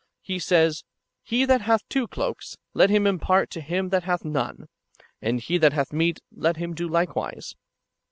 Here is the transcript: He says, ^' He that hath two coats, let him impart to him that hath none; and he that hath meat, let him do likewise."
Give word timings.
He 0.23 0.39
says, 0.39 0.77
^' 0.79 0.83
He 1.21 1.45
that 1.45 1.61
hath 1.61 1.87
two 1.87 2.07
coats, 2.07 2.57
let 2.73 2.89
him 2.89 3.05
impart 3.05 3.51
to 3.51 3.61
him 3.61 3.89
that 3.89 4.01
hath 4.05 4.25
none; 4.25 4.67
and 5.21 5.39
he 5.39 5.59
that 5.59 5.73
hath 5.73 5.93
meat, 5.93 6.19
let 6.31 6.57
him 6.57 6.73
do 6.73 6.87
likewise." 6.87 7.55